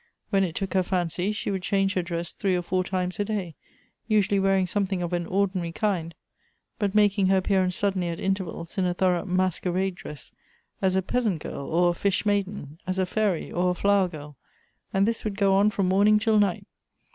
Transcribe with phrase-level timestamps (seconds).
[0.31, 3.23] When it took her fancy she would change her dress three or four times a
[3.23, 3.53] day,
[4.07, 6.15] usually wear ing something of an ordinary kind,
[6.79, 10.31] but making her appearance suddenly at intervals in a thorough masquer ade dress,
[10.81, 14.37] as a peasant girl or a fish maiden, as a fairy or a flower girl;
[14.91, 16.65] and this would go on from morning till night.